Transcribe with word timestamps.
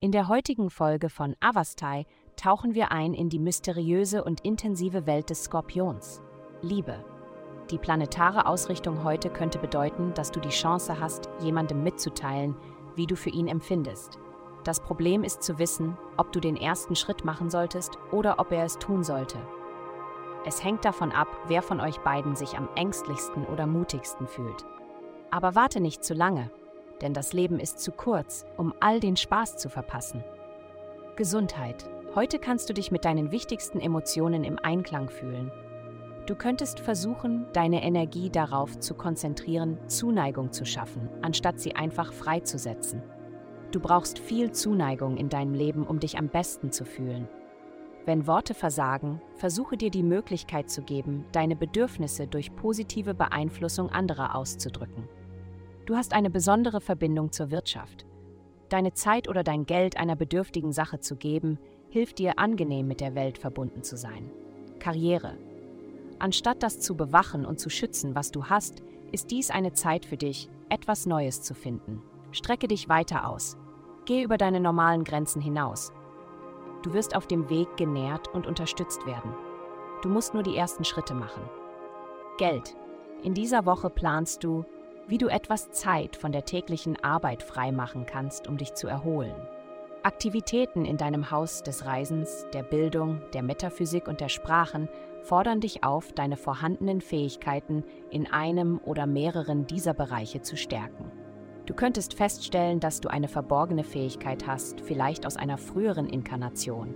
In 0.00 0.10
der 0.10 0.28
heutigen 0.28 0.68
Folge 0.68 1.08
von 1.08 1.36
Avastai 1.40 2.06
tauchen 2.36 2.74
wir 2.74 2.90
ein 2.90 3.14
in 3.14 3.28
die 3.28 3.38
mysteriöse 3.38 4.24
und 4.24 4.40
intensive 4.40 5.06
Welt 5.06 5.30
des 5.30 5.44
Skorpions. 5.44 6.20
Liebe. 6.60 7.04
Die 7.70 7.78
planetare 7.78 8.46
Ausrichtung 8.46 9.04
heute 9.04 9.30
könnte 9.30 9.58
bedeuten, 9.58 10.12
dass 10.14 10.30
du 10.30 10.40
die 10.40 10.48
Chance 10.48 10.98
hast, 11.00 11.30
jemandem 11.40 11.82
mitzuteilen, 11.82 12.56
wie 12.96 13.06
du 13.06 13.16
für 13.16 13.30
ihn 13.30 13.48
empfindest. 13.48 14.18
Das 14.64 14.80
Problem 14.80 15.24
ist 15.24 15.42
zu 15.42 15.58
wissen, 15.58 15.96
ob 16.16 16.32
du 16.32 16.40
den 16.40 16.56
ersten 16.56 16.94
Schritt 16.94 17.24
machen 17.24 17.48
solltest 17.48 17.96
oder 18.10 18.38
ob 18.38 18.52
er 18.52 18.64
es 18.64 18.78
tun 18.78 19.04
sollte. 19.04 19.38
Es 20.44 20.62
hängt 20.62 20.84
davon 20.84 21.12
ab, 21.12 21.28
wer 21.46 21.62
von 21.62 21.80
euch 21.80 22.00
beiden 22.00 22.36
sich 22.36 22.58
am 22.58 22.68
ängstlichsten 22.74 23.46
oder 23.46 23.66
mutigsten 23.66 24.26
fühlt. 24.26 24.66
Aber 25.30 25.54
warte 25.54 25.80
nicht 25.80 26.04
zu 26.04 26.12
lange, 26.12 26.50
denn 27.02 27.12
das 27.14 27.32
Leben 27.32 27.60
ist 27.60 27.80
zu 27.80 27.92
kurz, 27.92 28.46
um 28.56 28.72
all 28.80 29.00
den 29.00 29.16
Spaß 29.16 29.56
zu 29.56 29.68
verpassen. 29.68 30.24
Gesundheit. 31.16 31.84
Heute 32.14 32.38
kannst 32.38 32.68
du 32.68 32.74
dich 32.74 32.90
mit 32.90 33.04
deinen 33.04 33.32
wichtigsten 33.32 33.80
Emotionen 33.80 34.44
im 34.44 34.58
Einklang 34.58 35.08
fühlen. 35.08 35.50
Du 36.26 36.36
könntest 36.36 36.80
versuchen, 36.80 37.46
deine 37.52 37.82
Energie 37.82 38.30
darauf 38.30 38.78
zu 38.78 38.94
konzentrieren, 38.94 39.78
Zuneigung 39.88 40.52
zu 40.52 40.64
schaffen, 40.64 41.08
anstatt 41.20 41.58
sie 41.60 41.74
einfach 41.74 42.12
freizusetzen. 42.12 43.02
Du 43.72 43.80
brauchst 43.80 44.18
viel 44.18 44.52
Zuneigung 44.52 45.16
in 45.16 45.28
deinem 45.28 45.54
Leben, 45.54 45.86
um 45.86 45.98
dich 45.98 46.18
am 46.18 46.28
besten 46.28 46.70
zu 46.70 46.84
fühlen. 46.84 47.28
Wenn 48.04 48.26
Worte 48.26 48.54
versagen, 48.54 49.20
versuche 49.36 49.76
dir 49.76 49.90
die 49.90 50.02
Möglichkeit 50.02 50.70
zu 50.70 50.82
geben, 50.82 51.24
deine 51.32 51.56
Bedürfnisse 51.56 52.26
durch 52.26 52.54
positive 52.54 53.14
Beeinflussung 53.14 53.90
anderer 53.90 54.34
auszudrücken. 54.34 55.08
Du 55.84 55.96
hast 55.96 56.12
eine 56.12 56.30
besondere 56.30 56.80
Verbindung 56.80 57.32
zur 57.32 57.50
Wirtschaft. 57.50 58.06
Deine 58.68 58.94
Zeit 58.94 59.28
oder 59.28 59.42
dein 59.42 59.66
Geld 59.66 59.96
einer 59.96 60.14
bedürftigen 60.14 60.72
Sache 60.72 61.00
zu 61.00 61.16
geben, 61.16 61.58
hilft 61.90 62.18
dir 62.18 62.38
angenehm 62.38 62.86
mit 62.86 63.00
der 63.00 63.14
Welt 63.14 63.36
verbunden 63.36 63.82
zu 63.82 63.96
sein. 63.96 64.30
Karriere. 64.78 65.36
Anstatt 66.20 66.62
das 66.62 66.78
zu 66.78 66.96
bewachen 66.96 67.44
und 67.44 67.58
zu 67.58 67.68
schützen, 67.68 68.14
was 68.14 68.30
du 68.30 68.44
hast, 68.44 68.82
ist 69.10 69.30
dies 69.30 69.50
eine 69.50 69.72
Zeit 69.72 70.06
für 70.06 70.16
dich, 70.16 70.48
etwas 70.68 71.04
Neues 71.04 71.42
zu 71.42 71.54
finden. 71.54 72.00
Strecke 72.30 72.68
dich 72.68 72.88
weiter 72.88 73.28
aus. 73.28 73.56
Geh 74.04 74.22
über 74.22 74.38
deine 74.38 74.60
normalen 74.60 75.04
Grenzen 75.04 75.42
hinaus. 75.42 75.92
Du 76.82 76.94
wirst 76.94 77.14
auf 77.14 77.26
dem 77.26 77.50
Weg 77.50 77.76
genährt 77.76 78.28
und 78.28 78.46
unterstützt 78.46 79.04
werden. 79.04 79.34
Du 80.02 80.08
musst 80.08 80.32
nur 80.32 80.42
die 80.42 80.56
ersten 80.56 80.84
Schritte 80.84 81.14
machen. 81.14 81.42
Geld. 82.38 82.76
In 83.22 83.34
dieser 83.34 83.66
Woche 83.66 83.90
planst 83.90 84.42
du, 84.42 84.64
wie 85.08 85.18
du 85.18 85.28
etwas 85.28 85.70
Zeit 85.70 86.16
von 86.16 86.32
der 86.32 86.44
täglichen 86.44 87.02
Arbeit 87.02 87.42
freimachen 87.42 88.06
kannst, 88.06 88.48
um 88.48 88.56
dich 88.56 88.74
zu 88.74 88.86
erholen. 88.86 89.34
Aktivitäten 90.04 90.84
in 90.84 90.96
deinem 90.96 91.30
Haus 91.30 91.62
des 91.62 91.84
Reisens, 91.84 92.46
der 92.52 92.64
Bildung, 92.64 93.22
der 93.34 93.42
Metaphysik 93.42 94.08
und 94.08 94.20
der 94.20 94.28
Sprachen 94.28 94.88
fordern 95.22 95.60
dich 95.60 95.84
auf, 95.84 96.12
deine 96.12 96.36
vorhandenen 96.36 97.00
Fähigkeiten 97.00 97.84
in 98.10 98.26
einem 98.26 98.80
oder 98.84 99.06
mehreren 99.06 99.66
dieser 99.66 99.94
Bereiche 99.94 100.42
zu 100.42 100.56
stärken. 100.56 101.10
Du 101.66 101.74
könntest 101.74 102.14
feststellen, 102.14 102.80
dass 102.80 103.00
du 103.00 103.08
eine 103.08 103.28
verborgene 103.28 103.84
Fähigkeit 103.84 104.48
hast, 104.48 104.80
vielleicht 104.80 105.24
aus 105.24 105.36
einer 105.36 105.58
früheren 105.58 106.08
Inkarnation. 106.08 106.94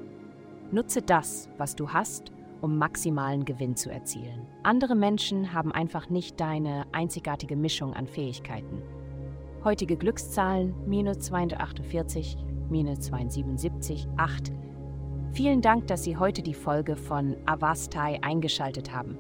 Nutze 0.72 1.02
das, 1.02 1.48
was 1.56 1.76
du 1.76 1.92
hast, 1.92 2.32
um 2.66 2.78
maximalen 2.78 3.44
Gewinn 3.44 3.76
zu 3.76 3.92
erzielen. 3.92 4.44
Andere 4.64 4.96
Menschen 4.96 5.52
haben 5.52 5.70
einfach 5.70 6.10
nicht 6.10 6.40
deine 6.40 6.84
einzigartige 6.90 7.54
Mischung 7.54 7.94
an 7.94 8.08
Fähigkeiten. 8.08 8.82
Heutige 9.62 9.96
Glückszahlen 9.96 10.74
minus 10.84 11.20
248, 11.20 12.36
minus 12.68 13.02
277, 13.02 14.08
8. 14.16 14.52
Vielen 15.30 15.60
Dank, 15.60 15.86
dass 15.86 16.02
Sie 16.02 16.16
heute 16.16 16.42
die 16.42 16.54
Folge 16.54 16.96
von 16.96 17.36
Avastai 17.46 18.18
eingeschaltet 18.22 18.92
haben. 18.92 19.16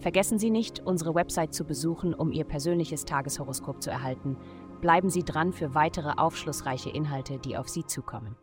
Vergessen 0.00 0.38
Sie 0.38 0.50
nicht, 0.50 0.80
unsere 0.80 1.14
Website 1.14 1.54
zu 1.54 1.64
besuchen, 1.64 2.12
um 2.12 2.32
Ihr 2.32 2.44
persönliches 2.44 3.06
Tageshoroskop 3.06 3.82
zu 3.82 3.88
erhalten. 3.88 4.36
Bleiben 4.82 5.08
Sie 5.08 5.24
dran 5.24 5.54
für 5.54 5.74
weitere 5.74 6.10
aufschlussreiche 6.18 6.90
Inhalte, 6.90 7.38
die 7.38 7.56
auf 7.56 7.70
Sie 7.70 7.86
zukommen. 7.86 8.36